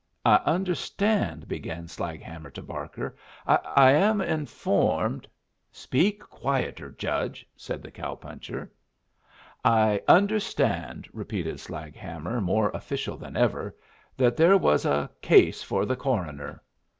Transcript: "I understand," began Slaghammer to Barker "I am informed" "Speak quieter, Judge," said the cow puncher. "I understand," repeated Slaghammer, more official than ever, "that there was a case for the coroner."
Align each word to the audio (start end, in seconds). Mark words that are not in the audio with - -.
"I 0.25 0.37
understand," 0.47 1.47
began 1.47 1.87
Slaghammer 1.87 2.49
to 2.55 2.63
Barker 2.63 3.15
"I 3.45 3.91
am 3.91 4.19
informed" 4.19 5.27
"Speak 5.85 6.21
quieter, 6.23 6.89
Judge," 6.89 7.47
said 7.55 7.83
the 7.83 7.91
cow 7.91 8.15
puncher. 8.15 8.71
"I 9.63 10.01
understand," 10.07 11.07
repeated 11.13 11.59
Slaghammer, 11.59 12.41
more 12.41 12.71
official 12.71 13.15
than 13.15 13.37
ever, 13.37 13.75
"that 14.17 14.35
there 14.37 14.57
was 14.57 14.85
a 14.85 15.07
case 15.21 15.61
for 15.61 15.85
the 15.85 15.95
coroner." 15.95 16.63